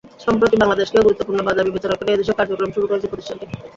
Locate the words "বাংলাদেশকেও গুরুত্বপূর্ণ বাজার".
0.57-1.67